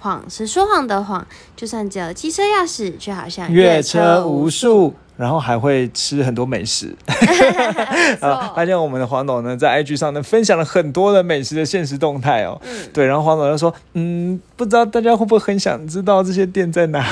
[0.00, 1.26] 谎是说谎的谎，
[1.56, 6.94] 就算只有机车钥匙，却好像阅车无数，然后还会吃很多美食。
[8.20, 12.60] 啊，发现我们的黄董呢，在 IG 上呢分享了很多的美食的现实动态哦。
[12.64, 17.04] 嗯对，然后黄董就说，嗯，不知道大家会不会很想知道这些店在哪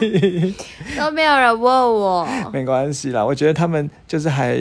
[0.00, 0.54] 里？
[0.96, 2.28] 都没有人问我。
[2.52, 4.56] 没关系啦，我觉得他们就是还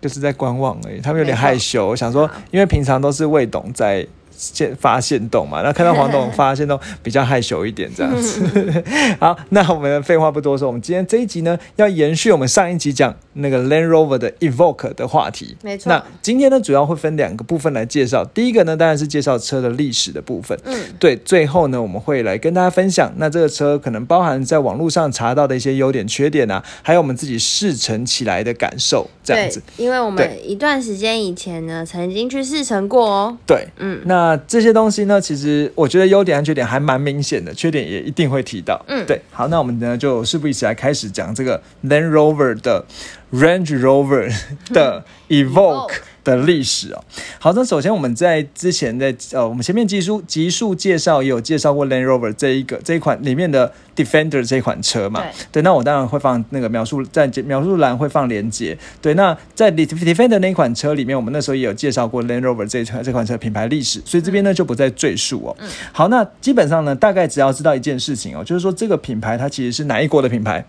[0.00, 1.88] 就是在观望而已，他们有点害羞。
[1.88, 4.06] 我想说，因为平常都是魏董在。
[4.42, 8.84] 现发现动嘛，那看到黄董 发现动比较害羞一点这样子。
[9.20, 15.56] 好，那我们废话不多说，我们今天这一集呢，要延续我们上一集讲那个 Land Rover 的 Evoque 的话题。
[15.62, 18.24] 没错那今天呢，主要会分两个部分来介绍。
[18.24, 20.58] 第一个呢，当然是介绍车的历史的部分。
[20.64, 33.36] 嗯，对，最后呢，我们会来跟大家分享，那这个车可能包含在网络上查到的一些优点、缺点啊，还有我们自己试乘起来的感受，这样子。，因为我们一段时间以前呢，曾经去试乘过哦。
[33.46, 38.80] 对，嗯，那这些东西呢，其实我觉得优点和缺点还蛮明显的，缺点也一定会提到。
[38.88, 39.04] 嗯。
[39.06, 42.84] 对，好，那我们呢就事不宜迟，来开始讲这个 Land Rover 的
[43.32, 44.32] Range Rover
[44.72, 45.94] 的 Evoque
[46.24, 47.04] 的历史哦。
[47.38, 55.22] 好，那首先我们在之前在呃，我们前面集数集数介绍也有介绍过 Land Rover 这一个这一款里面的 Defender 这一款车嘛。
[55.50, 58.76] 对那我当然会放那个描述在描述栏会放连接。
[59.00, 65.56] 对，那在 Def- Defender 那一款车里面，我们那时候也有介绍过 Land Rover 这一款这款车品牌历史，所以这边呢就不再赘述哦。
[65.92, 70.64] 好，那基本上呢，大概只要知道一件事情哦，就是说这个品牌它其实是哪一国的品牌？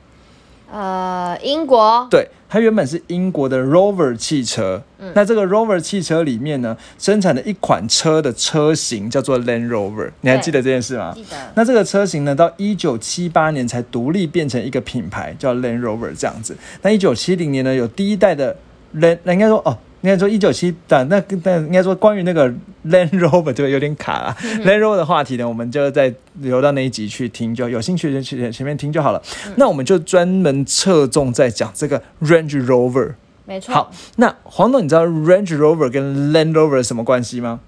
[0.71, 4.83] 呃，英国，对，它原本是英国的 Rover 汽车。
[5.15, 11.13] 那这个 Rover 汽车里面呢，生产的一款车的车型叫做 Land Rover，你还记得这件事吗？
[11.15, 11.35] 记得。
[11.55, 16.55] 那这个车型呢，到一九七八年才独立变成一个品牌，叫 Land Rover 这样子。
[16.83, 18.55] 那一九七零年呢，有第一代的
[18.97, 22.47] Land，那应该说哦，应该说一九七但那但应该说关于那个
[22.85, 24.37] Land Rover 这个有点卡啊。
[24.41, 29.23] Land Rover 的话题呢，我们就再留到那一集去听，就有兴趣就去前面听就好了。
[29.55, 33.13] 那我们就专门侧重在讲这个 Range Rover。
[33.45, 33.73] 没错。
[33.73, 37.61] 好，那黄董，你知道 Range Rover 跟 Land Rover 什么关系吗？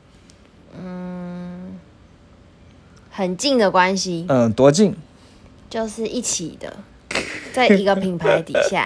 [0.78, 1.78] 嗯
[3.10, 4.94] 很近的关系，嗯、多近？
[5.70, 6.78] 就是一起的，
[7.54, 8.84] 在一个品牌底下。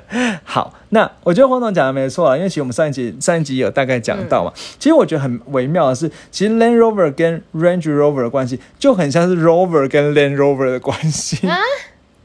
[0.44, 4.52] 好，那我觉得黄总讲的没错啊，因为其实我们上一集上一集有大概讲到嘛。
[4.78, 11.58] 其实我觉得很微妙的是，其实 Land Rover 跟 Range Rover 的关系就很像是 Rover 跟 Land Rover 的关系，啊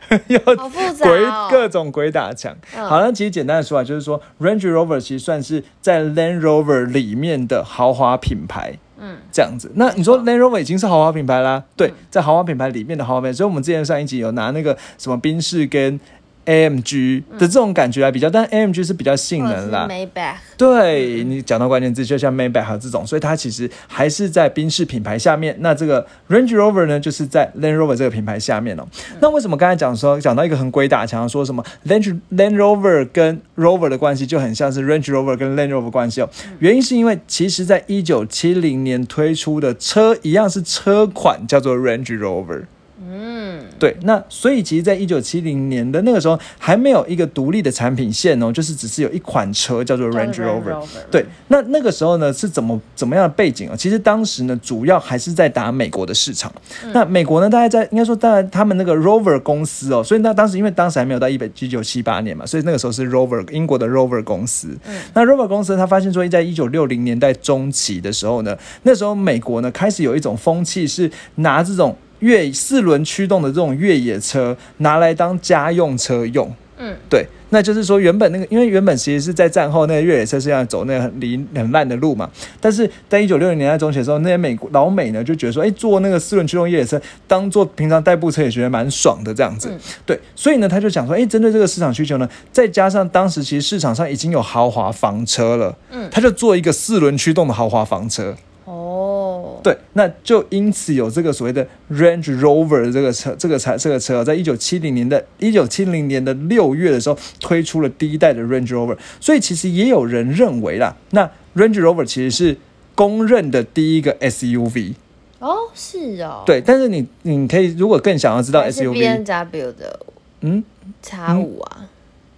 [0.27, 2.55] 要鬼哦各种鬼打墙。
[2.75, 8.77] 嗯好，那其实简单的说啊，就是说 Range Rover 其实算是在 Land Rover 里面的豪华品牌。
[8.99, 11.63] 嗯，这样子，那你说没 Land Rover 已经是豪华品牌啦？
[11.75, 15.99] 对，在豪华品牌里面的豪华品牌，所以我们之前上一集有拿那个什么宾士跟
[16.47, 19.87] AMG 的这种感觉来比较，但 AMG 是比较性能啦。
[19.89, 25.55] Maybach，对你讲到关键字，就像 Maybach 这种，所以它其实还是在宾士品牌下面。
[25.59, 28.87] 那这个 Range Rover 呢，就是在 Land Rover 这个品牌下面哦。
[29.19, 36.29] 那为什么刚才讲说讲到一个很鬼打墙，说什么 Land Land Rover 跟 Rover 的关系就很像是 Range Rover 跟 Land Rover 关系哦？
[36.59, 42.63] 原因是因为其实在一九七零年推出的车一样是车款叫做 Range Rover。
[42.99, 50.71] 嗯，对，那所以其实，在一九七零年的那个时候，还没有一个独立的产品线哦，就是只是有一款车叫做 Range Rover。
[50.71, 53.75] Rover 对，那那个时候呢是怎么怎么样的背景哦？
[53.77, 56.51] 其实当时呢，主要还是在打美国的市场。
[56.91, 64.75] 那美国呢，大概在应该说，当然他们那个 Rover 公司哦，所以那当时因为当时还没有到一百一九七八年嘛，所以那个时候是 Rover 英国的 Rover 公司。
[65.13, 76.53] 那 Rover 公司他发现说，在一九六零年代中期的时候呢，那时候美国呢开始有一种风气是拿这种越四轮驱动的这种越野车拿来当家用车用。
[76.79, 82.29] 嗯，对，那就是说原本那个，因为原本其实是在战后那个越野车是要走那个很离很烂的路嘛，
[82.61, 89.79] 但是在一九六零年代中期的时候，那些美国老美呢就觉得说，哎，坐那个四轮驱动越野车当做平常代步车也觉得蛮爽的这样子，嗯。
[90.05, 96.07] 对，所以呢他就想说，哎，针对这个市场需求呢，再加上当时其实市场上已经有豪华房车了，嗯。
[96.11, 98.35] 他就做一个四轮驱动的豪华房车，
[98.67, 111.23] 哦，对，那就因此有这个所谓的 Range Rover 的这个车，这个车这个车，在一九七零年的一九七零年的六月的时候推出了第一代的 Range Rover，所以其实也有人认为啦，那
[111.55, 112.57] Range Rover 其实是
[112.93, 114.95] 公认的第一个 SUV。
[115.39, 119.99] 哦，是哦，，对，但是你你可以如果更想要知道 SUV，N W 的
[120.41, 120.61] 嗯？
[121.01, 121.89] 叉五啊，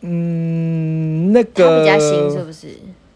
[0.02, 2.68] 嗯，那个比较新是不是？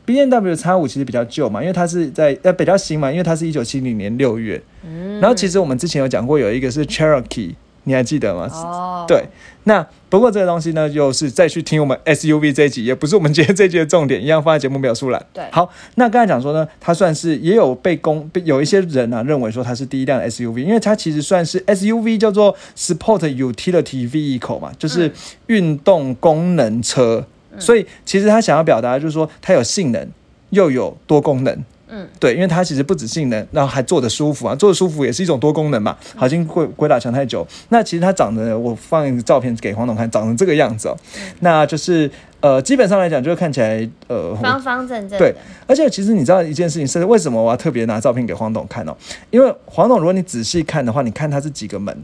[0.05, 4.61] B N W 叉五其实比较旧嘛，因为它是在呃比较新嘛，因为它是一九七零年六月。
[4.85, 7.55] 嗯，然后其实我们之前有讲过，有一个是 Cherokee
[7.85, 8.49] 你还记得吗？
[8.53, 9.25] 哦，对，
[9.65, 15.25] 那不过这个东西呢，又是再去听我们 SUV 这一集，也不是我们今天这一集的重点，一样放在节目描述栏。
[15.33, 25.11] 对好，那刚才讲说呢，它算是也有被公有一些人啊认为说它是第一辆 SUV，因为它其实算是 SUV 叫做 Sport Utility Vehicle 嘛，就是
[25.47, 27.25] 运动功能车，
[27.59, 30.07] 所以其实他想要表达的就是说它有性能
[30.49, 31.63] 又有多功能。
[31.95, 35.95] 嗯，对，因为它其实不止性能，然后还坐得舒服啊，坐得舒服也是一种多功能嘛。
[36.15, 40.97] 好，已经鬼鬼打墙太久，那其实它长得，我放一个照片给黄董看，长成这个样子哦。
[41.41, 42.09] 那就是
[42.39, 45.35] 呃，基本上来讲，就是看起来呃，方方正正对，
[45.67, 48.97] 而且其实你知道一件事情是为什么我要特别拿照片给黄董看哦？
[49.29, 51.95] 因为黄董，如果你仔细看的话，你看它是几个门？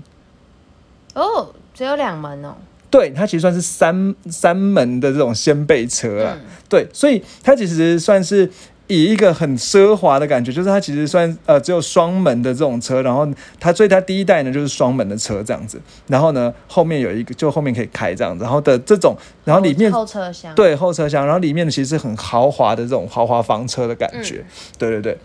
[1.16, 2.54] 哦，只有两门哦，
[2.90, 6.38] 对，它其实算是三三门的这种掀背车啊。
[6.40, 6.46] 嗯。
[6.68, 8.50] 对，所以它其实算是
[8.88, 13.28] 以一个很奢华的感觉，就是它其实算呃只有双门的这种车，然后
[13.60, 19.16] 它所以它第一代呢就是双门的车这样子，然后呢后面有一个就后面可以开这样子，然后的这种，
[19.46, 24.44] 然后里面后车厢，对后车厢，然后里面呢其实是很豪华的这种豪华房车的感觉，
[24.78, 25.18] 对对对。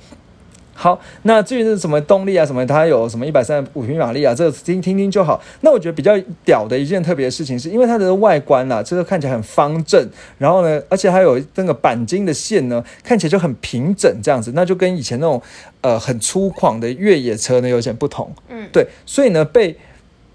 [0.75, 5.41] 好，那至于是什么动力啊，什么它有什么一百三十五匹马力啊，这个听听听就好。
[5.61, 6.13] 那我觉得比较
[6.45, 15.41] 屌的一件特别的事情，是因为它的外观啊，这个看起来很方正，然后呢，而且还有那个钣金的线呢，看起来就很平整这样子，那就跟以前那种
[15.81, 18.33] 呃很粗犷的越野车呢有点不同。
[18.49, 19.77] 嗯，对，所以呢被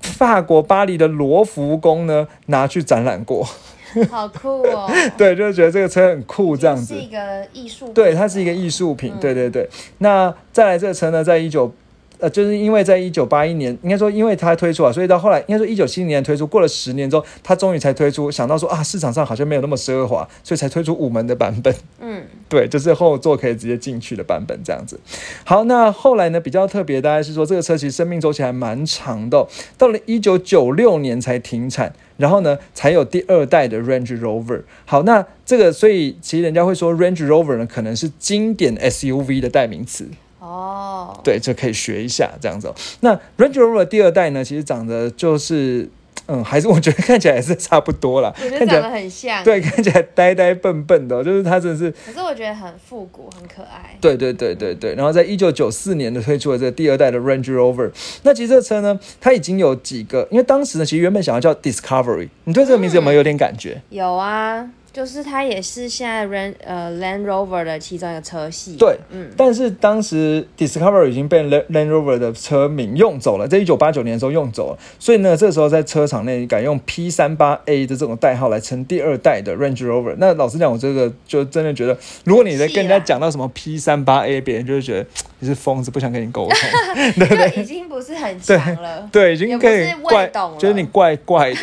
[0.02, 3.46] 法国巴黎的罗浮宫呢拿去展览过，
[4.10, 7.02] 好酷哦， 对，就是觉得这个车很酷这样子是。
[7.02, 9.70] 一个艺术，对，它是一个艺术品，嗯对对对。
[10.00, 11.72] 那再来这个车呢，在一九。
[12.20, 21.74] 呃，就是因为在一九八一年，应该说因为它推出啊，所以到后来应该说一九七零年推出，过了十年之后，它终于才推出，想到说啊，市场上好像没有那么奢华，所以才推出五门的版本。
[22.02, 25.00] 嗯， 对，就是后座可以直接进去的版本这样子。
[25.46, 34.64] 好，那后来呢比较特别，大概是说这个车其实生命周期还蛮长的哦、到了一九九六年才停产，然后呢才有第二代的 Range Rover。
[34.84, 40.10] 好，那这个所以其实人家会说 Range Rover 呢可能是经典 SUV 的代名词。
[40.40, 45.90] 哦，对，这可以学一下这样子哦、那 Range Rover 第二代呢，其实长得就是，
[46.28, 54.96] 嗯，还是我觉得看起来也是差不多啦，我觉得长得看起来很像，，对，看起来呆呆笨笨的哦、就是它真的是，可是我觉得很复古，很可爱，对对对对对。
[54.96, 57.92] 然后在一九九四年的推出了这个第二代的 Range Rover。
[58.24, 63.82] 那其实这个车呢，它已经有几个，因为当时呢，其实原本想要叫 Discovery，你对这个名字有没有有点感觉？
[63.90, 79.86] 有啊，就是它也是现在 Land 呃 Land Rover 的其中一个车系，对，嗯，但是当时 Discovery 已经被 Land Rover 的车名用走了，在一九八九年的时候用走了，所以呢，这时候在车厂内改用 P 三八 A 的这种代号来称第二代的 Range
[79.86, 80.16] Rover。
[80.18, 85.06] 那老实讲，我这个就真的觉得，如果你在跟人家讲到什么 P 三八 A，别人就会觉得
[85.40, 86.58] 你是疯子，不想跟你沟通。
[87.28, 91.60] 对已经不是很强了，对，已经可以怪未懂，了就是你怪怪的。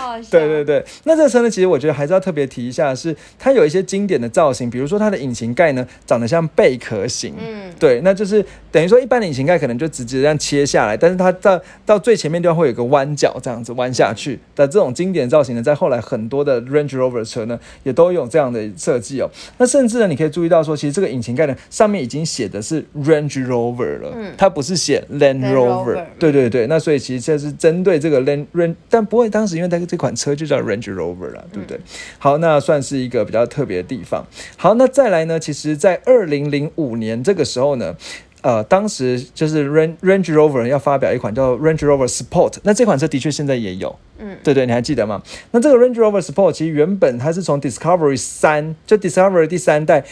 [0.00, 19.28] 好好笑，对对对，那这车呢，其实我觉得还是要特别提一下，是它有一些经典的造型，比如说它的引擎盖呢长得像贝壳形，嗯，对，那就是等于说一般的引擎盖可能就直接这样切下来，但是它到到最前面地方会有个弯角，这样子弯下去的这种经典造型呢，在后来很多的 Range Rover 车呢也都有这样的设计哦。
[19.56, 25.94] 那甚至呢，你可以注意到说，其实这个引擎盖呢上面已经写的是 Range Rover 了，嗯它不是写 Land Rover。
[25.94, 31.80] Rover 对对对，那所以其实这是针对这个 Land Range，但不会当时因为它这款车就叫 Range Rover 啦，对不对？
[32.18, 34.26] 好，那算是一个比较特别的地方。
[34.56, 37.96] 好，那再来呢，其实在二零零五年这个时候呢。
[38.42, 45.20] 呃，当时就是 Range Range Rover 要发表一款叫 Range Rover Sport，那这款车的确现在也有，嗯，对对，你还记得吗？
[45.50, 50.02] 那这个 Range Rover Sport 其实原本它是从 Discovery 三，就 Discovery 第三代。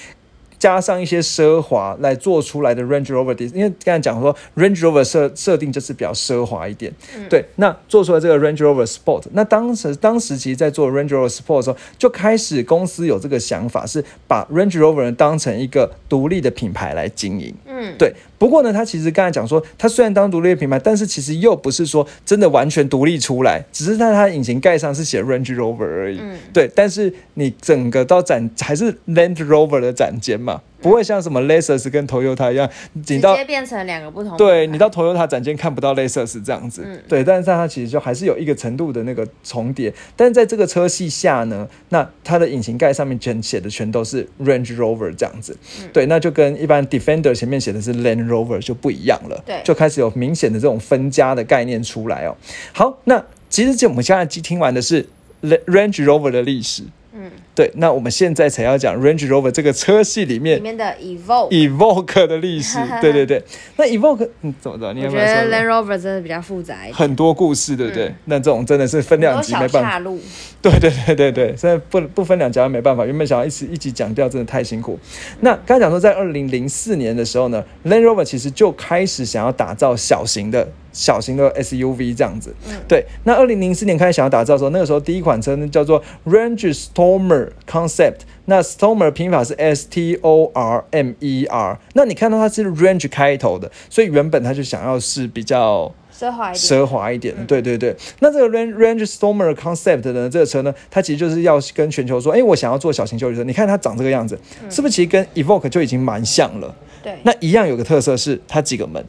[0.59, 6.93] 加上一些奢华来做出来的 Range Rover，因为刚才讲说 Range Rover 设设定就是比较奢华一点，
[7.29, 26.19] 对，那做出来这个 Range Rover Sport，那当时当时其实在做 Range Rover Sport 的时候，就开始公司有这个想法，是把 Range Rover 当成一个独立的品牌来经营，嗯，对，不过呢，他其实刚才讲说，他虽然当独立的品牌，但是其实又不是说真的完全独立出来，只是在它的引擎盖上是写 Range Rover 而已。
[26.21, 37.03] 嗯对，但是你整个到展还是 Land Rover 的展间嘛，不会像什么 Lexus 跟 Toyota 一样，你直接变成两个不同对你到 Toyota 展间看不到 Lexus 这样子，嗯。
[37.09, 45.89] 对，但是它其实就还是有一个程度的那个重叠，但是在这个车系下呢，那它的引擎盖上面全写的全都是 Range Rover 这样子，嗯。
[45.93, 49.61] 对，那就跟一般 Defender 前面写的是 Land Rover 就不一样了，对。
[49.65, 52.37] 就开始有明显的这种分家的概念出来哦。
[52.73, 55.09] 好，那其实就我们现在听完的是
[55.43, 56.83] Range Rover 的历史，
[57.15, 62.79] 嗯，对，那我们现在才要讲 Range Rover 这个车系里面里面面的 Evoque，Evoque 的历史。
[63.01, 63.43] 对对对，
[63.77, 64.93] 那 Evoque 嗯怎么着？
[64.93, 68.07] 你我觉得有没有说 Land Rover 真的比较复杂一点，很多故事，对不对？
[68.09, 69.83] 嗯那这种真的是分量级没办法。
[69.83, 70.21] 岔路。
[70.63, 74.99] 对对对对对，所以不不分两家没办法，原本想要一起一起讲掉，真的太辛苦。
[75.41, 82.53] 那刚才讲说，在二零零四年的时候呢，Land Rover 其实就开始想要打造小型的小型的 SUV 这样子。
[82.89, 88.23] 对，那二零零四年开始想要打造的时候，那个时候第一款车呢叫做 Range Stormer Concept。
[88.47, 97.95] 那 Stormer 拼法是 S T O R M E R，那你看到它是 Range 开头的，所以原本它就想要是比较奢华一点，奢华一点的，对对对。
[98.19, 106.75] 那这个 Range Range Stormer Concept 的，这个车呢，它其实就是要跟全球说，哎，我想要做小型休旅车，你看它长这个样子，是不是其实跟 Evoque 就已经蛮像了？
[107.03, 109.05] 对，那一样有个特色是它几个门，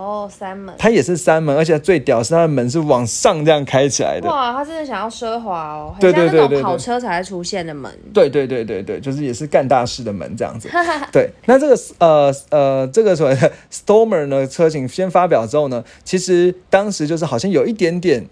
[0.00, 4.26] 哦，三门，它也是三门，而且最屌是它的门是往上这样开起来的。
[4.26, 10.70] 哇，他真的想要奢华哦，对很像对对跑车才会出现的门，对对对对对，就是也是干大事的门这样子。
[11.12, 18.26] 对，那这个呃呃这个所谓的 Stormer 呢车型先发表之后呢，其实当时就是好像有一点点。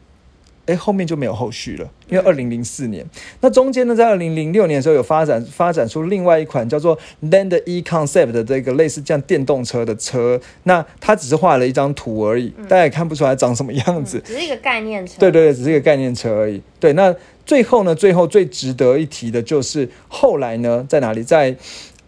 [0.69, 3.05] 哎，后面就没有后续了，因为二零零四年，
[3.41, 14.23] 那中间呢，在二零零六年的时候有发展发展出另外一款叫做 Land E Concept 的这个类似这样电动车的车，那它只是画了一张图而已，大家也看不出来长什么样子。
[14.25, 15.15] 只是一个概念车。
[15.19, 16.63] 对对对，只是一个概念车而已。
[16.79, 17.15] 对，那
[17.47, 21.23] 最后呢，最后最值得一提的就是后来呢，在哪里？
[21.23, 21.57] 在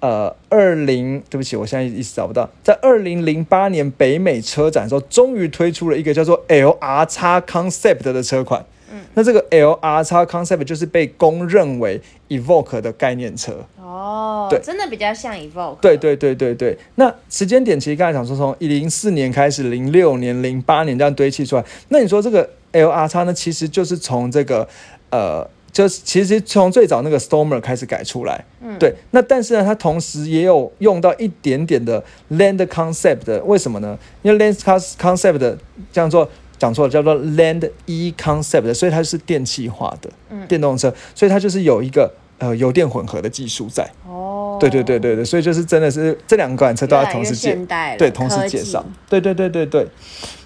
[0.00, 8.64] 呃二零，对不起，我现在一时找不到，在二零零八年北美车展的时候，终于推出了一个叫做 LR x Concept 的车款。
[8.92, 13.64] 嗯，那这个 LR x Concept 就是被公认为 Evoque 的概念车。
[13.80, 15.76] 哦，对真的比较像 Evoque。
[15.80, 21.64] 对对对对对，那时间点其实刚才讲说，从零四年开始，零六年、零八年这样堆砌出来。
[21.88, 24.66] 那你说这个 L R X 呢，其实就是从这个
[25.11, 28.44] 呃，就是其实从最早那个 Stormer 开始改出来。
[28.60, 33.98] 嗯对，那但是呢，它同时也有用到一点点的 Land Concept 的，为什么呢？
[34.22, 34.58] 因为 Land
[34.98, 35.56] Concept 的
[35.92, 43.88] 叫做讲错了，叫做 Land E Concept，所以它是电气化的、嗯电动车，所以它就是有一个呃油电混合的技术在。
[44.06, 48.84] 哦，对对对对对，所以就是真的是这两款车都要同时介越来越现代了对，同时介绍。
[49.08, 49.86] 对对对对对。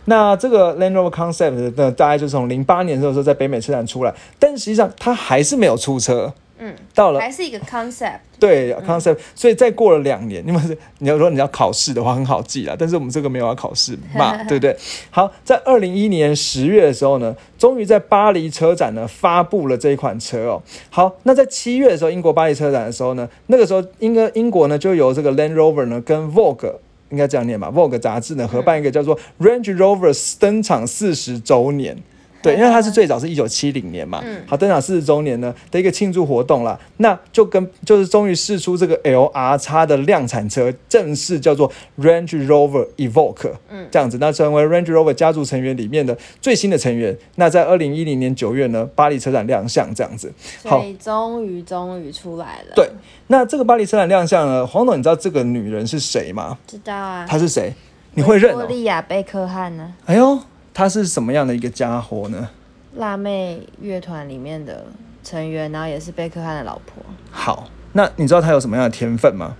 [0.06, 6.32] 那这个 Land Rover Concept 呢，大概就是从零八年的时候在北美车展出来，但实际上它还是没有出车。
[6.56, 8.20] 嗯，到了还是一个 concept。
[8.38, 10.61] 对 concept，、所以再过了两年，因为
[10.99, 14.76] 你要说你要考试的话很好记啦，但是我们这个没有要考试嘛， 对不对？
[15.11, 20.62] 好，在二零一一年十月的时候呢，终于在巴黎车展呢发布了这一款车哦。
[20.90, 26.75] 好，那在七月的时候，英国巴黎车展的时候呢，那个时候英个英国呢就由这个 Land Rover 呢跟 Vogue。
[27.14, 31.97] 应该这样念吧，Vogue 杂志呢合办一个叫做 Range Rover 登场四十周年，
[32.44, 47.16] 对，因为它是最早是一九七零年嘛，嗯好，登场四十周年呢的一个庆祝活动啦，那就跟就是终于试出这个 LR 叉的量产车，正式叫做 Range Rover Evoque，嗯这样子，那成为 Range Rover 家族成员里面的最新的成员。
[47.36, 50.32] 那在二零一零年九月呢，巴黎车展亮相，这样子。
[50.64, 52.72] 好终于终于出来了。
[52.74, 52.88] 对，
[53.28, 56.58] 那这个巴黎车展亮相呢，黄总，你知道这个女人是谁吗？
[56.66, 57.26] 知道啊。
[57.28, 57.72] 她是谁？
[58.14, 58.58] 你会认哦？
[58.58, 59.92] 多利亚贝克汉呢？
[60.06, 60.38] 哎呦，
[60.74, 62.48] 她是什么样的一个家伙呢？
[62.96, 64.84] 辣妹乐团里面的
[65.22, 67.02] 成员，然后也是贝克汉的老婆。
[67.30, 69.54] 好，那你知道她有什么样的天分吗？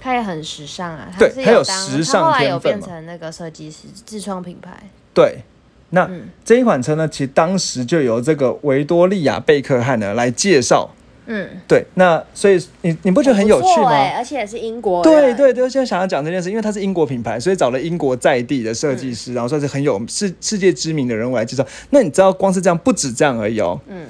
[0.00, 4.90] 她也很时尚啊，对她有时尚她后来有变成那个设计师，自创品牌。
[5.14, 5.42] 对，
[5.90, 10.90] 那、嗯这一款车呢，其实当时就由这个维多利亚贝克汉呢来介绍。
[11.26, 13.90] 嗯，对，那所以你你不觉得很有趣吗？
[14.16, 15.36] 而且也是英国对人。
[15.36, 21.66] 对对，现在想要讲这件事，因为它是英国品牌，所以找了英国在地的设计师，然后算是很有世世界知名的人物来介绍。
[21.90, 24.06] 那你知道，光是这样不止这样而已哦，嗯，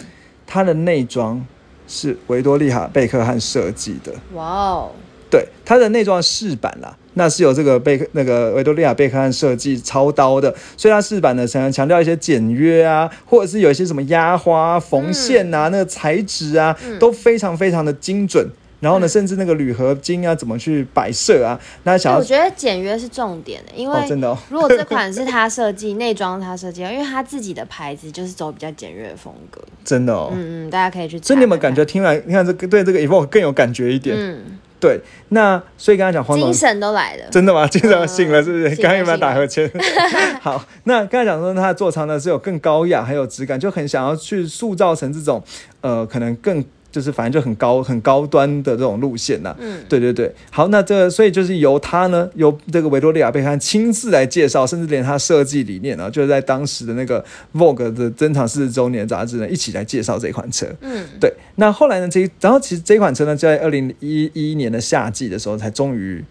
[0.46, 1.44] 它的内装
[1.88, 4.90] 是维多利亚贝克汉设计的，哇哦，
[5.30, 18.46] 对，它的内装饰板啦，那是有这个贝克那个维多利亚贝克汉设计操刀的，所以它饰板呢想要强调一些简约啊，或者是有一些什么压花、缝线啊，那个材质啊，都非常非常的精准。
[18.78, 21.58] 然后呢，甚至那个铝合金啊，怎么去摆设啊？
[21.85, 29.62] 那想要我觉得简约是重点的，因为哦，真的哦， 如果这款是他设计，内装是他设计，因为他自己的牌子就是走比较简约的风格。
[29.82, 30.30] 真的哦。
[30.35, 31.18] 嗯嗯，大家可以去。
[31.20, 34.14] 所以你们感觉听来，你看这个对这个 Evoque 更有感觉一点？
[34.14, 37.25] 嗯，对，那所以刚才讲黄总精神都来了。
[37.30, 37.66] 真的吗？
[37.68, 38.76] 精神醒了是不是？
[38.76, 39.71] 刚刚有没有打呵欠？
[40.40, 45.42] 好，那刚才讲说它的座舱呢是有更高雅，还有质感，就很想要去塑造成这种
[45.80, 46.62] 呃，可能更
[46.97, 57.23] 就是反正就很高很高端的这种路线呐、嗯，对对对，好，那这个所以就是由他呢，由这个维多利亚贝克汉亲自来介绍，甚至连他设计理念啊，就是在当时的那个
[57.55, 60.67] Vogue 的珍藏四十周年杂志呢，一起来介绍这款车。
[60.81, 66.25] 嗯，对，那后来呢，这然后其实这款车呢，在二零一一年的夏季的时候，才终于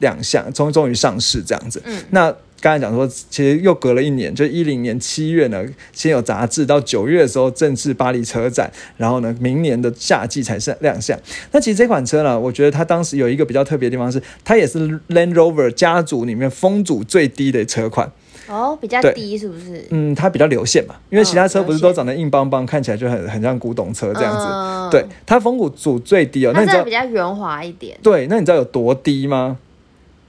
[0.00, 1.80] 亮相，终终于上市这样子。
[1.86, 11.18] 嗯那刚才讲说，其实又隔了一年，就一零年七月呢，先有杂志，到九月的时候正式巴黎车展，然后呢，明年的夏季才是亮相。
[11.52, 18.10] 那其实这款车呢，我觉得它当时有一个比较特别的地方是，它也是 Land Rover 家族里面风阻最低的车款。
[18.48, 19.86] 哦，比较低是不是？
[19.90, 24.44] 嗯，它比较流线嘛，因为其他车嗯不是都长得硬邦邦，看起来就很很像古董车这样子。
[24.44, 26.50] 嗯对，，它风阻最低哦。
[26.52, 26.90] 那你知道比？
[26.90, 29.56] 较圆滑一点，对，那你知道有多低吗？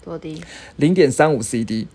[0.05, 0.39] 多低？
[0.75, 1.87] 零点三五 CD，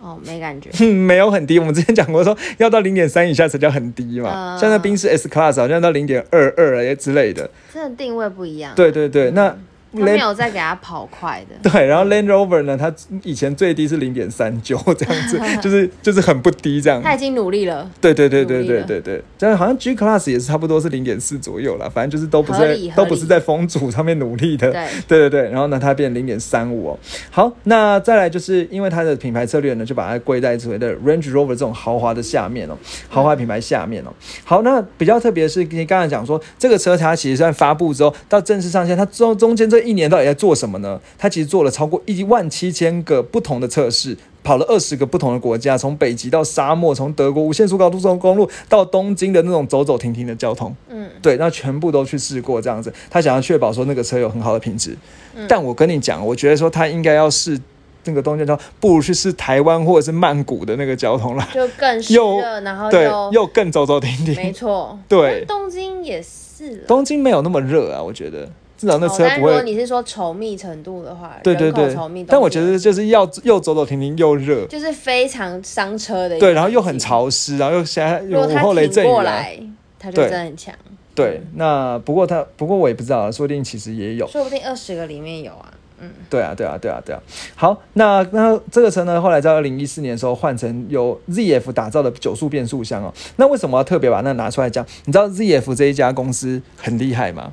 [0.00, 0.70] 哦，没感觉。
[0.78, 1.58] 哼 没有很低。
[1.58, 4.30] 我们之前讲过说，要到零点三以下才叫很低嘛。
[4.54, 7.48] 呃像那宾士 S Class 好像到零点二二哎之类的。
[7.72, 8.72] 真的定位不一样。
[8.74, 9.54] 对对对，那
[9.92, 11.70] 他没有再给他跑快的。
[11.70, 12.92] 对，然后 Land Rover 呢，它
[13.22, 17.02] 以前最低是零点三九这样子， 就是就是很不低这样。
[17.02, 24.70] 他已经努力了，对对对对对对对，这样好像 G Class 也是差不多是零点四左右啦，反正就是都不是都不是在风阻上面努力的。
[24.70, 26.98] 对，对对对，然后呢，它变零点三五哦。
[27.30, 32.76] 好，那再来就是因为它的品牌策略呢，就把它归在所谓的 Range Rover 这种豪华的下面哦，
[33.08, 34.12] 豪华品牌下面哦。
[34.44, 41.00] 好，那比较特别的是，你刚才讲说这个车它其实在发布之后到正式上线，它中中间这一年到底在做什么呢？
[41.18, 44.16] 他其实做了超过一万七千个不同的测试。
[44.42, 54.96] 跑了二十个不同的国家，从北极到沙漠，从德国无限速高速公路到东京的那种走走停停的交通，嗯，对，那全部都去试过这样子，他想要确保说那个车有很好的品质。
[55.36, 57.60] 嗯但我跟你讲，我觉得说他应该要试
[58.04, 61.46] 那个东京交通，不如去试台湾或者是曼谷的那个交通啦。
[61.52, 64.50] 就更湿又热，然后对，又又更走走停停没。
[64.50, 66.84] 错，对东京也是了。
[66.88, 68.48] 东京没有那么热啊，我觉得
[68.80, 69.50] 至少那车不会。
[69.50, 79.12] 如果你是说稠密程度的话，对对对稠密，，但我觉得就是要又走走停停又热，就是非常伤车的对，然后又很潮湿，然后又现在有午后雷阵雨来。
[79.12, 79.60] 过来，
[79.98, 80.74] 他就真的很强，
[81.14, 84.26] 对，那不过他不过我也不知道，说不定其实也有。
[84.26, 85.74] 说不定二十个里面有啊。
[86.02, 87.20] 嗯对啊，对啊，对啊，对啊。
[87.54, 93.12] 好，那那这个车呢，后来在二零一四年的时候换成由 ZF 打造的九速变速箱哦。
[93.36, 94.82] 那为什么要特别把那拿出来讲？
[95.04, 97.52] 你知道 ZF 这一家公司很厉害吗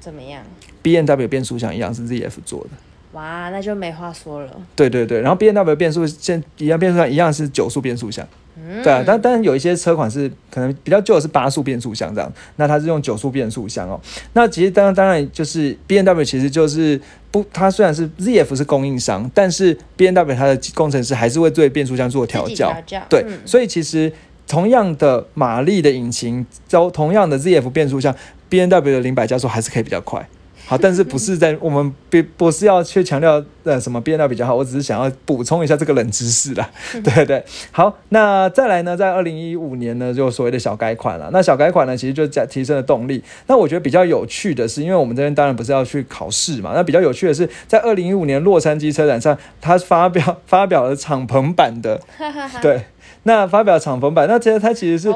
[0.00, 0.42] 怎么样？
[0.82, 2.70] ？B N W 变速箱一样是 ZF 做的。
[3.12, 4.50] 哇，那就没话说了。
[4.74, 14.00] 对对对，然后 B N W 变速现一样变速箱一样是九速变速箱，嗯，对啊，但但有一些车款是可能比较旧的是八速变速箱这样，那它是用九速变速箱哦。
[14.32, 16.98] 那其实当然当然就是 B N W 其实就是
[17.30, 22.74] 不，它虽然是 Z F 是供应商，但是 B N W 它的工程师还是会对变速箱做调教
[23.10, 24.10] 对，嗯所以其实
[24.48, 28.14] 同样的马力的引擎，交同样的 ZF 变速箱
[28.48, 30.26] ，B N W 的零百加速还是可以比较快。
[30.72, 36.70] 好，但是不是在我们不不是要去强调呃什么变料比较好，我只是想要补充一下这个冷知识啦。
[37.04, 41.28] 对对对，好，那再来呢，在二零一五年呢，就所谓的小改款了。
[41.30, 43.22] 那小改款呢，其实就加提升了动力。
[43.48, 52.00] 那我觉得比较有趣的是，因为我们这边当然不是要去考试嘛，那比较有趣的是，在二零一五年洛杉矶车展上，它发表发表了敞篷版的
[52.62, 52.86] 对，
[53.24, 55.14] 那发表敞篷版，那其实它其实是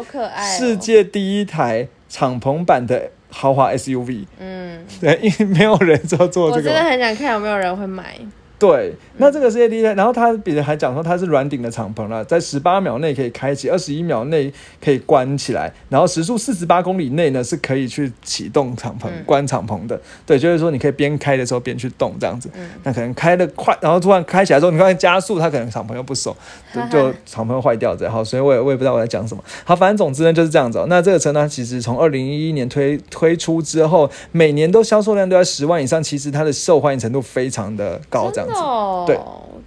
[0.59, 4.27] 世界第一台敞篷版的豪华 SUV。
[4.39, 6.83] 嗯，对，因为没有人做做我真的。
[6.85, 8.17] 很想看有没有人会买。
[8.59, 14.51] 对，那这个世界第一台，然后它比人还讲说它是软顶的敞篷了，在十八秒内可以开启，二十一秒内
[14.83, 20.01] 可以关起来，然后时速四十八公里内呢是可以去启动敞篷、嗯关敞篷的。
[20.25, 22.49] 对，就是说你可以边开的时候边去动这样子。
[22.55, 26.35] 嗯那可能开的快，然后突然开起来之后，你发现加速，它可能敞篷又不熟，
[26.73, 28.15] 就就敞篷坏掉这样。
[28.15, 29.45] 好，所以我也我也不知道我在讲什么。
[29.65, 30.87] 好，反正总之呢就是这样子、哦。
[30.89, 38.53] 那这个车呢，其实从二零一一年推推出之后，每年都销售量都在十万以上，其实它的受欢迎程度非常的高，这样子。
[38.55, 39.19] 哦，对，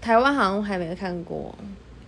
[0.01, 1.53] 台湾好像还没看过，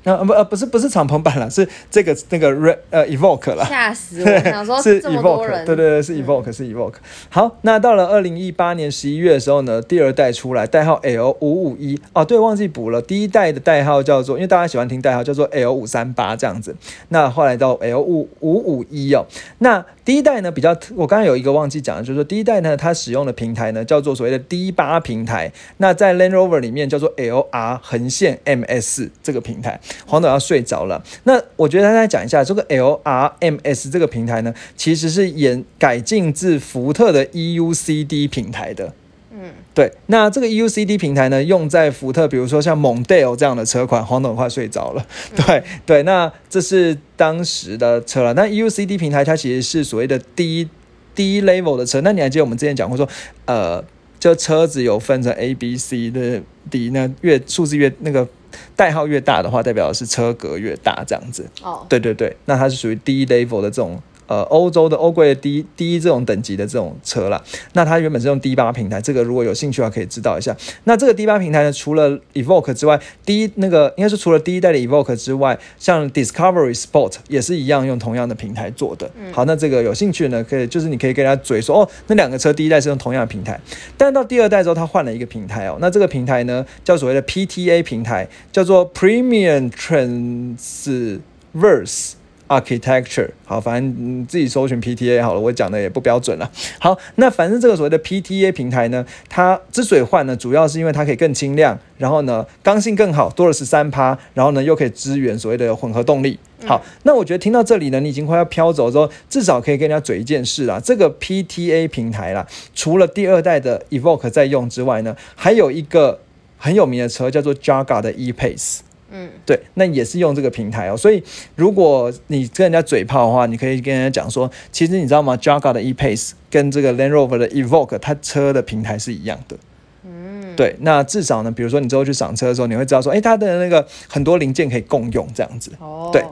[0.04, 3.66] 那、呃、不呃不是不是敞篷版啦，是这个那个 Re 呃 Evoque 啦。
[3.66, 4.40] 吓死我！
[4.44, 6.96] 想说是这么多 Evoque，人，对对对，是 Evoque，、是 Evoque。
[7.30, 16.76] 好，那到了二零一八年十一月的时候呢，第二代出来，代号 L 五五一哦，对，忘记补了，第一代的代号叫做，因为大家喜欢听代号叫做 L 五三八这样子。
[17.10, 19.26] 那后来到 L 五五五一哦，
[19.60, 29.80] 那第一代呢比较特，我刚刚有一个忘记讲的，就是说第一代呢它使用的平台呢叫做所谓的 D 八平台，那在 Land Rover 里面叫做 LR 横线 MS 这个平台。
[30.06, 38.93] 黄董要睡着了，那我觉得大家讲一下这个 LRMS 这个平台呢，其实是演改进自福特的 EUCD 平台的。
[39.34, 45.06] 嗯，对，那这个 EUCD 平台呢，用在福特，比如说像蒙 Dale 这样的车款，黄董快睡着了。
[45.36, 48.34] 对对，那这是当时的车了。
[48.34, 50.67] 那 EUCD 平台它其实是所谓的第一
[51.15, 52.01] 低 level 的车。
[52.01, 53.08] 那你还记得我们之前讲过说，
[53.45, 53.82] 呃，
[54.19, 58.27] 就车子有分成 A、B、C 的 D，那越数字越那个
[58.76, 61.50] 代号越大的话，代表的是车格越大这样子。
[61.64, 64.02] 哦，对对对，那它是属于低 level 的这种。
[64.32, 70.56] 呃，欧洲的欧规的低低这种等级的这种车啦，那它原本是用 D 八平台，这个如果有兴趣的话可以知道一下。
[70.86, 79.12] 那这个 D 八平台呢，除了 Evoque 之外，第一那个应该是除了第一代的 Evoque 之外，像 Discovery Sport 也是一样用同样的平台做的。
[79.34, 83.60] 好，那这个有兴趣呢，可以就是你可以跟人家嘴说，哦，那两个车第一代是用同样的平台，
[83.98, 85.78] 但到第二代之后，它换了一个平台哦。
[85.82, 92.13] 那这个平台呢，叫所谓的 PTA 平台，叫做 Premium Transverse。
[92.52, 96.52] Architecture 好，反正你自己搜寻 PTA 好了，我讲的也不标准了。
[96.80, 106.38] 好，那反正这个所谓的 PTA 平台呢，它之所以换呢，主要是因为它可以更轻量，然后呢刚性更好，多了十三趴，然后呢又可以支援所谓的混合动力。
[106.66, 110.78] 好，那我觉得听到这里呢，你已经快要飘走之后，至少可以跟人家嘴一件事啦。
[110.84, 116.20] 这个 PTA 平台啦，除了第二代的 Evoque 在用之外呢，还有一个
[116.58, 118.80] 很有名的车叫做 Jaga 的 E-Pace。
[119.12, 120.95] 嗯，对，那也是用这个平台哦。
[120.95, 121.21] 所以
[121.56, 129.58] 如果你跟人家嘴炮的话，你可以跟人家讲说，其实你知道吗？Jaga 的 E-Pace 跟这个 Land Rover 的 Evoque 它车的平台是一样的。
[130.04, 135.71] 嗯，对，那至少呢，比如说你之后去赏车的时候，你会知道说，哎，它的那个很多零件可以共用这样子。
[135.80, 136.26] 哦，对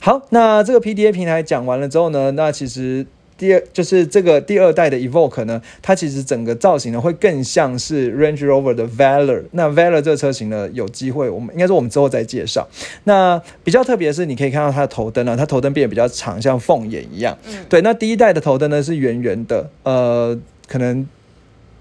[0.00, 3.06] 好，那这个 PDA 平台讲完了之后呢，那其实
[3.40, 9.44] 第二就是这个第二代的 Evoque 呢，它其实整个造型呢会更像是 Range Rover 的 Valor。
[9.52, 12.68] 那 Valor 这个车型呢，有机会我们应该说我们之后再介绍。
[13.04, 17.38] 那比较特别的是，你可以看到它的头灯啊，它头灯变得比较长，像凤眼一样。
[17.48, 21.08] 嗯对，那第一代的头灯呢是圆圆的，呃，可能。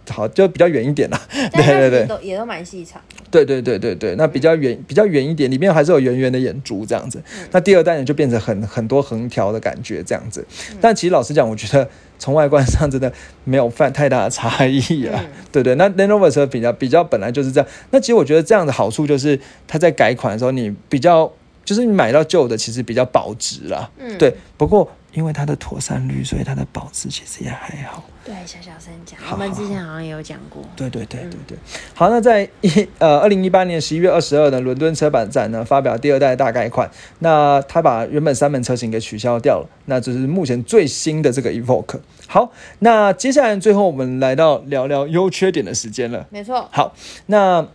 [0.10, 1.22] 好，就比较远一点啦。
[1.54, 3.02] 对对对也都也都蛮细长。
[3.32, 7.22] 对对对对对，那比较远比较远一点，里面还是有圆圆的眼珠这样子。
[7.52, 10.46] 那第二代呢，就变成很很多横条的感觉这样子。
[10.82, 13.12] 但其实老实讲，我觉得从外观上真的
[13.44, 15.20] 没有犯太大的差异啊。
[15.24, 17.68] 嗯对对，那 Land Rover 车比较比较本来就是这样。
[17.92, 21.32] 那其实我觉得这样的好处就是，它在改款的时候，你比较
[21.70, 23.88] 就是你买到旧的，其实比较保值啦。
[24.00, 28.04] 嗯，对，不过因为它的妥善率，所以它的保值其实也还好。
[28.26, 30.64] 对，小小声讲，好我们之前好像也有讲过。
[30.76, 31.58] 对对对对对，
[31.94, 42.00] 好，那在一呃二零一八年十一月二十二的伦敦车展展呢，发表第二代大改款，那它把原本三门车型给取消掉了，那这是目前最新的这个 Evoque。
[42.26, 46.26] 好，那接下来最后我们来到聊聊优缺点的时间了。
[46.32, 46.96] 没错，好，
[47.28, 47.68] 那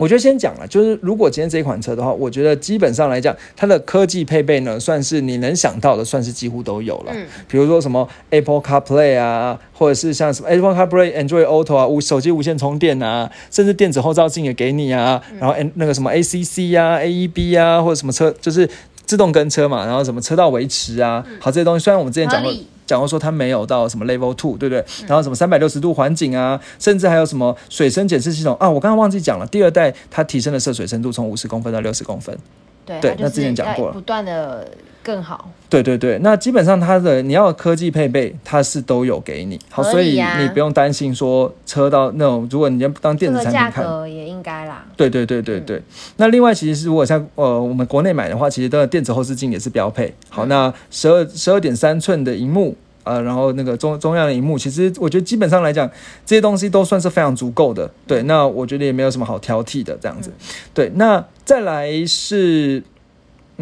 [0.00, 7.12] 我觉得先讲了，就是如果今天这一款车的话，我觉得基本上来讲，它的科技配备呢，算是你能想到的，算是几乎都有了。
[7.14, 7.26] 嗯。
[7.46, 18.66] 比如说什么 Apple CarPlay 啊，或者是像什么 Apple CarPlay、Android Auto 啊，无手机无线充电啊，甚至电子后照镜也给你啊，然后 N 那个什么 ACC 啊、AEB 啊，或者什么车就是
[19.04, 22.50] 自动跟车嘛，然后什么车道维持啊，好这些东西，虽然我们之前讲过
[22.90, 24.84] 讲过说它没有到什么 Level Two，对不对？
[25.06, 32.36] 然后什么三百六十度环景啊，甚至还有什么水深检测系统啊，我刚刚忘记讲了，第二代它提升了涉水深度，从五十公分到六十公分。
[32.84, 34.66] 对，对那之前讲过了不断的
[35.02, 35.50] 更好。
[35.68, 44.84] 对对对，那基本上它的你要的科技配备，它是都有给你，好，合所以你不用担心说车到那种，如果你要当电子产品看，格也应该啦。
[44.96, 45.82] 对对对对对。
[46.16, 50.12] 那另外，其实如果像呃我们国内买的话，其实的电子后视镜也是标配。
[50.28, 52.76] 好，那十二十二点三寸的荧幕。
[53.02, 55.90] 呃，然后那个中中央的荧幕，其实我觉得基本上来讲，
[56.26, 57.90] 这些东西都算是非常足够的。
[58.06, 60.30] 对，那我觉得也没有什么好挑剔的这样子。
[60.74, 62.82] 对，那再来是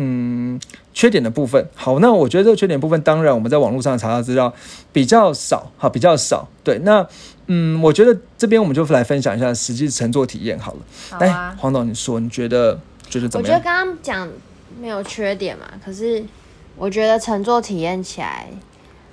[0.00, 0.60] 嗯
[0.94, 1.68] 缺点的部分。
[1.74, 4.52] 好，那我觉得这个缺点部分，当然我们在网络上查到资料
[4.92, 6.48] 比较少，哈，比较少。
[6.62, 7.04] 对，那
[7.46, 10.78] 嗯，我觉得这边我们就来分享一下实际乘坐体验好了。
[11.18, 12.78] 哎、黄董，你说你觉得
[13.10, 13.56] 觉得怎么样？
[13.56, 14.28] 我觉得刚刚讲
[14.80, 16.24] 没有缺点嘛，可是
[16.76, 18.46] 我觉得乘坐体验起来，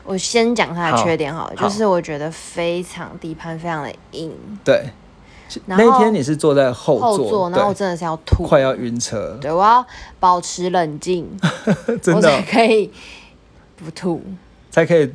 [0.04, 4.32] 我先讲它的缺点好了，好就是我觉得非常底盘非常的硬，
[4.64, 4.86] 对，
[5.66, 9.86] 那一天你是坐在后座，后座，然后我，真的是要吐，快要晕车，对，我要
[10.20, 11.30] 保持冷静，
[12.02, 12.92] 真我的才可以
[13.76, 14.22] 不吐，
[14.72, 15.14] 才可以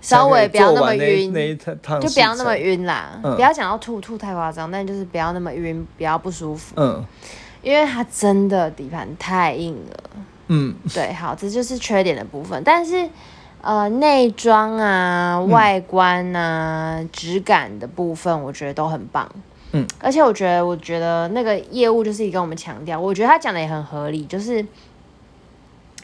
[0.00, 2.56] 稍微不要那么晕，那一趟趟就不要那么。
[2.56, 3.34] 晕啦，嗯。
[3.34, 7.04] 不要讲到吐吐太夸张，但就是不要那么晕，不要不舒服，嗯。
[7.62, 10.10] 因为它真的底盘太硬了。
[10.48, 12.62] 嗯，对，好，这就是缺点的部分。
[12.62, 13.08] 但是，
[13.62, 15.48] 呃，内装啊、嗯。
[15.48, 19.26] 外观啊、质感的部分，我觉得都很棒。
[19.74, 24.64] 嗯，而且我觉得，我觉得那个业务就是跟我们强调，我觉得他讲的也很合理，就是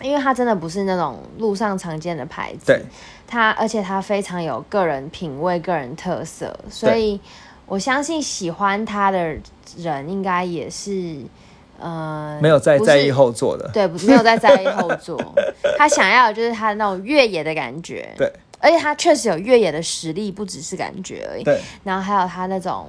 [0.02, 2.82] 因为他真的不是那种路上常见的牌子，对，
[3.26, 7.18] 它而且他非常有个人品味、个人特色，所以
[7.66, 9.36] 我相信喜欢他的
[9.78, 11.16] 人应该也是。
[11.82, 15.18] 呃，没有在在意后座的，对，不没有在在意后座，
[15.78, 18.06] 他想要的就是他那种越野的感觉。
[18.18, 21.42] 对，而且他确实有越野的实力，不只是感觉而已。
[21.42, 22.86] 对，然后还有他那种，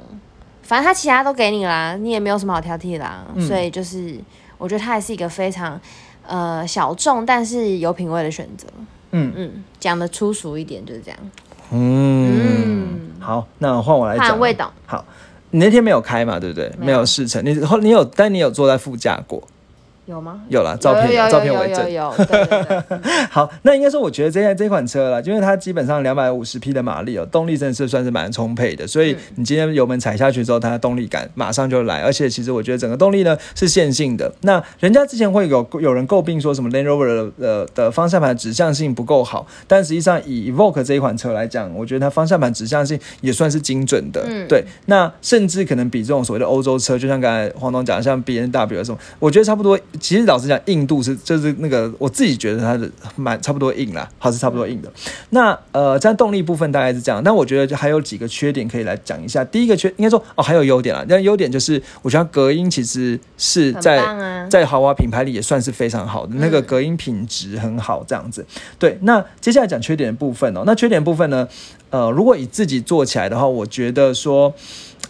[0.71, 3.25] 反正他其他都给你啦，你也没有什么好挑剔的啦。
[3.35, 4.17] 嗯所以就是，
[4.57, 5.77] 我觉得他还是一个非常
[6.25, 8.65] 呃小众但是有品味的选择。
[9.11, 11.19] 嗯嗯，讲的粗俗一点就是这样。
[11.71, 14.39] 嗯，好，那换我来讲。
[14.39, 15.03] 味道，好，
[15.49, 16.69] 你那天没有开嘛，对不对？
[16.79, 19.43] 没有没有试乘，你后你有，但你有坐在副驾过，
[20.11, 20.41] 有吗？
[20.49, 21.89] 有啦，照片照片为证。
[21.91, 22.97] 有有有，对对对，
[23.31, 34.31] 好，那应该说，我觉得这这款车啦，因为它基本上两百五十匹的马力哦，动力真的是算是蛮充沛的，所以你今天油门踩下去之后，它的动力感马上就来，而且其实我觉得整个动力呢是线性的。
[34.41, 44.25] 那人家之前会有有人诟病说什么 Land Rover 的呃的方向盘指向性不够好，但实际上以 Evoque 这一款车来讲，我觉得它方向盘指向性也算是精准的。
[44.27, 49.79] 嗯对，那甚至可能比这种所谓的欧洲车，就像刚才黄总讲的，像 B N W 什么，我觉得差不多。
[50.01, 54.91] 其实老实讲，硬度是就是那个我自己觉得它的蛮差不多硬啦，它是差不多硬的。
[55.29, 59.45] 那呃，在动力部分大概是这样，但我觉得就还有几个缺点可以来讲一下。
[59.45, 61.05] 第一个缺应该说哦，还有优点啦。
[61.07, 64.47] 那优点就是我觉得它隔音其实是在啊。
[64.49, 68.45] 在豪华品牌里也算是非常好的，那个嗯隔音品质很好，这样子。
[68.79, 70.63] 对，那接下来讲缺点的部分哦。
[70.65, 71.47] 那缺点部分呢，
[71.91, 74.53] 呃，如果以自己做起来的话，我觉得说，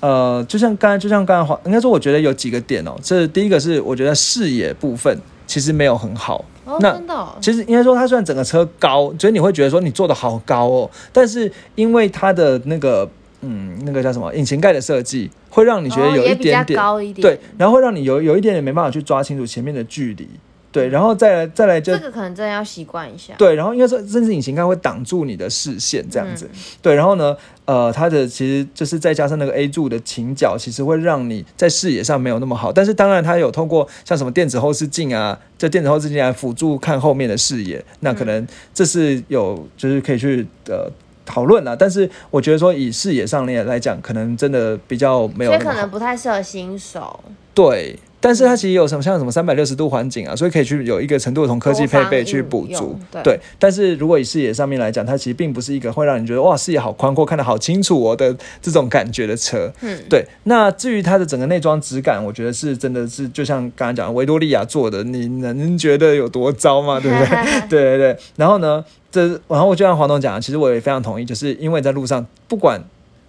[0.02, 2.94] 呃，就像刚才，就像刚才话，应该说，我觉得有几个点哦。
[3.02, 6.44] 这第一个是我觉得视野部分其实没有很好。
[6.66, 13.10] 哦，那真的哦，其实应该说，它虽然整个车高，所以你会觉得说你坐的好高哦，但是因为它的那个
[13.42, 17.22] 嗯，那个叫什么引擎盖的设计，会让你觉得有一点点、高一点。
[17.22, 20.28] 对，，然后会让你有有一点点没办法去抓清楚前面的距离，
[20.72, 23.34] 对，然后再来再来就这个可能真的要习惯一下。
[23.38, 32.72] 对，然后应该说甚至隐形盖会挡住你的视线这样子，嗯对，然后呢，呃，它的其实就是再加上那个 A 柱的倾角，其实会让你在视野上没有那么好。
[32.72, 40.90] 但是当然，它有通过像什么电子后视镜啊，这电子后视镜来辅助看后面的视野，那可能这是有就是可以去呃
[41.26, 41.76] 讨论啦。
[41.78, 45.90] 但是我觉得说以视野上面来讲，可能真的比较没有所以可能。
[45.90, 47.20] 不太适合新手。
[47.54, 53.00] 对，但是它其实有什么像什么三百六十度环境啊，所以可以去有一个程度的从科技配备去补足多方应。
[53.16, 59.72] 用对，但是如果以视野上面来讲，它其实并不是一个会让你觉得哇视野好宽阔、看得好清楚哦的这种感觉的车。
[59.82, 67.00] 嗯，对，那至于它的整个内装质感，我觉得是真的是就像刚刚讲的维多利亚做的，你能觉得有多糟吗？
[67.00, 67.28] 对不对？
[67.68, 68.18] 对对对。
[68.36, 72.80] 然后呢，这然后我就像黄董讲，其实我也非常同意，就是因为在路上不管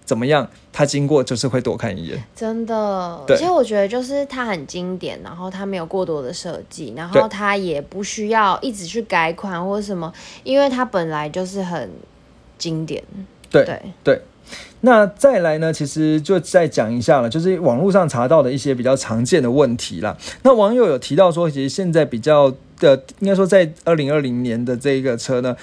[0.04, 2.22] 怎么样，他经过就是会多看一眼。
[2.34, 10.12] 真的，对其实我觉得就是它很经典，然后它没有过多的设计，然后它也不需要一直去改款或者什么，
[10.42, 11.90] 因为它本来就是很
[12.58, 13.02] 经典。
[13.50, 13.64] 对
[14.02, 14.20] 对，
[14.80, 20.16] 那再来呢，其实就再讲一下了，就是网络上查到的一些比较常见的问题啦。
[20.42, 25.54] 那网友有提到说，其实现在比较的，应该说在二零二零年的这个车呢，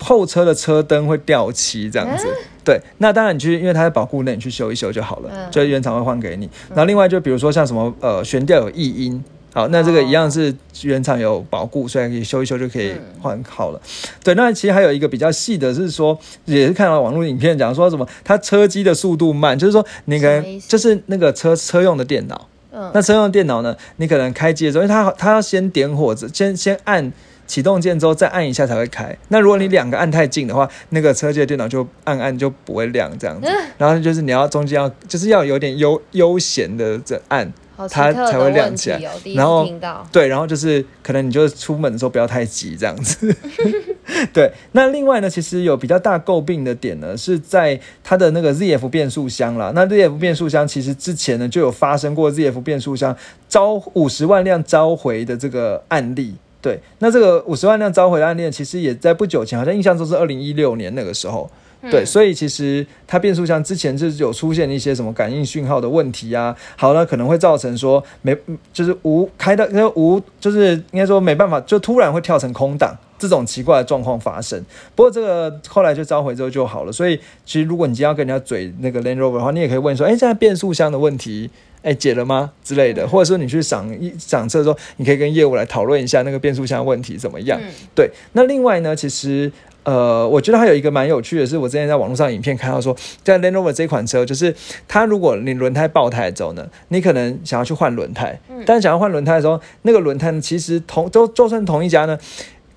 [0.00, 2.26] 后车的车灯会掉漆这样子。
[2.64, 6.48] 对，那当然你去，因为它在保固内，你去修一修就好了，嗯就原厂会换给你。
[6.70, 9.22] 然后另外就比如说像什么呃悬吊有异音。
[9.54, 13.80] 好，那这个一样是原厂有保固，所以可以修一修就可以换好了。
[14.22, 27.10] 对，那其实还有一个比较细的是说，也是看到网络影片讲说什么，它车机的速度慢，就是说你可能就是那个车车用的电脑，嗯，那车用的电脑呢，你可能开机的时候，因为它它要先点火，先先按
[27.46, 29.16] 启动键之后再按一下才会开。
[29.28, 33.48] 那如果你两个按太近的话，那个车机的电脑就按按就不会亮这样子。
[33.78, 37.52] 然后就是你要中间要就是要有点悠悠闲的这按。
[37.90, 39.68] 它才会亮起来哦，然后。
[40.10, 43.30] 对，然后就是可能你就出门的时候不要太急这样子。
[44.32, 49.72] 对，那另外呢，其实有比较大诟病的点呢，是在它的那个 ZF 变速箱啦。
[49.74, 53.14] 那 ZF 变速箱其实之前呢就有发生过 ZF 变速箱
[53.46, 56.34] 召五十万辆召回的这个案例。
[56.66, 61.48] 对，那这个五十万辆召回的案例，其实也在不久前，好像印象中是二零一六年那个时候。
[61.88, 68.36] 对，所以其实它变速箱之前就是有出现一些什么感应讯号的问题啊，好了，可能会造成说没
[68.72, 74.60] 就是无开到那无就是应该说没办法，就突然会跳成空档这种奇怪的状况发生。
[74.96, 81.48] 不过这个后来就召回之后就好了，所以其实如果你今天要跟人家嘴那个 Land Rover 的话，你也可以问说，哎，现在变速箱的问题。
[81.86, 87.56] 哎，解了吗之类的，或者说你去赏一赏车的时候，你可以跟业务来讨论一下那个变速箱问题怎么样。
[87.62, 89.50] 嗯对，那另外呢，其实
[89.84, 94.52] 呃，我觉得还有一个蛮有趣的是，我之前在网络上影片看到说，在 Land Rover 这款车，就是
[94.88, 102.18] 它如果你轮胎爆胎之后呢，你可能想要去换轮胎，但是想要换轮胎的时候，那个轮胎呢，其实同都就算同一家呢。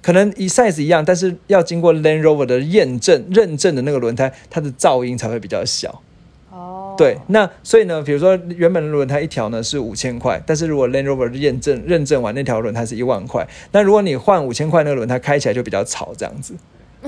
[0.02, 6.02] 可能一 size 一样，但是要经过 Land Rover 的验证认证的那个轮胎，它的噪音才会比较小。
[7.00, 16.54] 哦，对，那所以呢，比如说原本的轮胎一条呢是五千块，但是如果 Land Rover 验证认证完那条轮胎是一万块，那如果你换五千块那个轮胎，开起来就比较吵，这样子。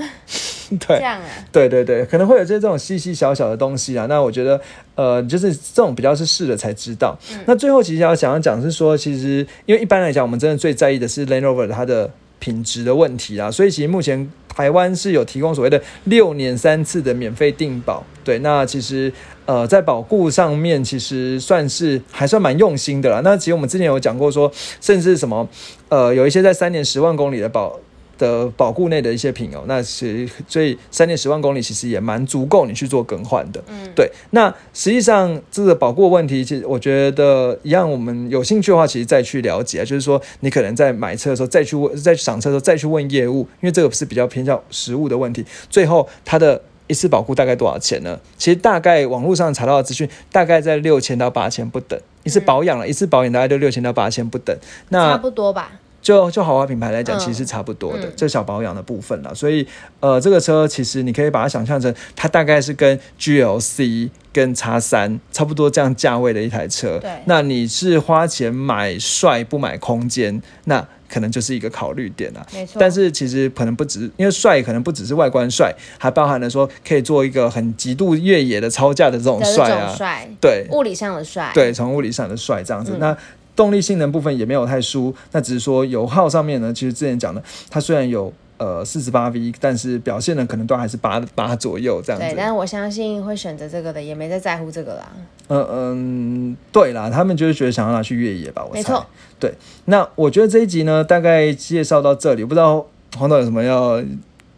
[0.80, 4.06] 对这样啊，对对对，可能会有这这种细细小小的东西啊。
[4.08, 4.58] 那我觉得，
[4.94, 7.14] 呃，就是这种比较是试了才知道。
[7.44, 12.10] 那最后其实要想要讲是说，其实因为一般来讲，我们真的最在意的是 Land Rover 它的
[12.42, 13.48] 品质的问题啊。
[13.48, 18.04] 所以其实目前台湾是有提供所谓的六年三次的免费定保。
[18.24, 19.12] 对，那其实
[19.46, 23.20] 呃在保固上面其实算是还算蛮用心的啦。
[23.22, 24.50] 那其实我们之前有讲过说，
[24.80, 25.48] 甚至什么
[25.88, 27.78] 呃有一些在三年十万公里的保。
[28.22, 33.60] 的保固内的一些品哦，那是所以三年十万公里其实也蛮足够你去做更换的。
[33.66, 34.08] 嗯，对。
[34.30, 45.44] 那实际上这个保固问题，其实我觉得一样，我们有兴趣的话，其实再去了解，就是说你可能在买车的时候再去问，在赏车的时候再去问业务，因为这个是比较偏向实物的问题。
[45.68, 48.20] 最后它的一次保固大概多少钱呢？
[48.38, 51.98] 其实大概网络上查到的资讯，大概在六千到八千不等。
[52.22, 54.56] 一次保养了一次保养大概就六千到八千不等。
[54.90, 55.72] 那差不多吧。
[56.02, 59.32] 就就豪华品牌来讲，嗯其实是差不多的，嗯这小保养的部分啦。
[59.32, 59.66] 所以
[60.00, 66.98] 呃，这个车其实你可以把它想象成，它大概是跟 GLC 跟叉三差不多这样价位的一台车。
[66.98, 72.44] 对那你是花钱买帅不买空间，那可能就是一个考虑点啦。
[72.52, 72.78] 没错。
[72.80, 79.88] 但是其实可能不止，因为帅可能不只是外观帅，还包含了说可以做一个很极度越野的超价的这种帅啊。
[79.88, 82.92] 种帅，对，物理上的帅，对，从物理上的帅这样子。
[82.94, 83.16] 嗯那
[83.54, 92.34] 动力性能部分也没有太输，那只是说油耗上面呢，其实之前讲的，它虽然有呃四十八 V，但是表现呢可能都还是八八左右这样对，子。
[92.38, 95.12] 但是我相信会选择这个的，也没在在乎这个啦。
[95.48, 98.64] 嗯嗯，对啦，他们就是觉得想要拿去越野吧。
[98.72, 99.04] 没错。
[99.38, 99.52] 对，
[99.86, 102.86] 那我觉得这一集呢，大概介绍到这里，不知道
[103.18, 104.02] 黄导有什么要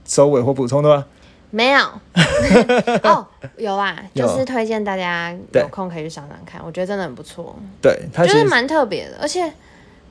[0.07, 1.05] 收尾或补充的吗？
[1.55, 1.81] 没有。
[3.05, 3.25] 哦，
[3.57, 9.53] 有啊，就是推荐大家有空可以去赏赏看，我觉得真的很不错，对，它就是蛮特别的，而且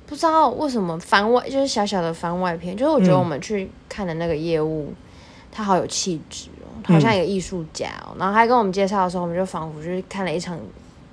[0.07, 4.93] 不知道为什么番外就是小小的番外篇，就是我觉得嗯我们去看的那个业务，
[5.51, 10.57] 他好有气质哦，他好像一个艺术家哦，然后他跟我们介绍的时候，我们就仿佛就是看了一场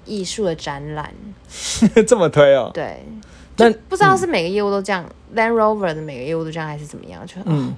[0.04, 1.12] 艺术的展览，
[2.06, 2.70] 这么推哦。
[2.72, 3.04] 对，
[3.56, 7.26] 那就不知道是每个业务都这样、l a n d Rover 的每个业务都这样，还是怎么样？
[7.26, 7.76] 就、哦嗯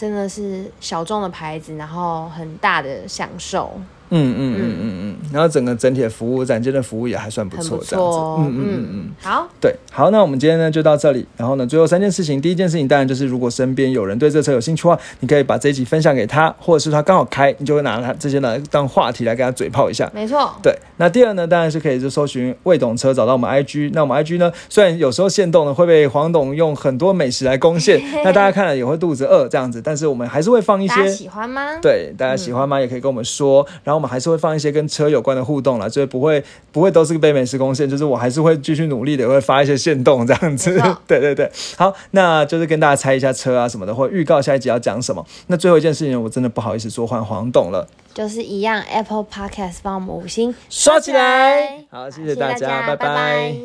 [0.00, 3.78] 真的是小众的牌子，然后很大的享受，
[4.10, 8.18] 嗯嗯嗯嗯嗯，然后整个整体的服务，展间的服务也还算不错，这样子。
[8.18, 9.10] 嗯嗯嗯嗯。
[9.20, 11.26] 好，对，好，那我们今天呢就到这里。
[11.36, 20.10] 然后呢，最后三件事情，第一件事情当然就是，如果身边有人对这车有兴趣的话，你可以把这一集分享给他，或者是他刚好开，你就会拿他这些呢当话题来跟他嘴炮一下。
[20.14, 23.90] 没错，对，那第二呢，当然是可以就搜寻魏董车，找到我们 IG。
[23.92, 31.78] 那我们 IG 呢，虽然有时候限动呢会被黄董用很多美食来攻陷，那大家看了也会肚子饿这样子，但是我们还是会放一些喜欢吗？
[31.80, 32.80] 对，大家喜欢吗？
[32.80, 33.66] 也可以跟我们说。
[33.84, 40.80] 然后我们还是会放一些跟车有关的互动啦，所以不会不会都是被美食攻陷，就是我还是会继续努力的，会发一些线动这样子。
[41.06, 45.22] 对对对，好，那就是跟大家猜一下车啊什么的，或者预告下一集要讲什么。
[45.48, 51.84] 那最后一件事情，我真的不好意思说换黄董了，就是一样，Apple Podcast 帮我们五星刷起来。
[51.90, 53.60] 好，谢谢谢大家，拜拜拜